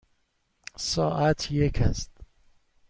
ساعت 0.77 1.51
یک 1.51 1.77
است. 1.81 2.11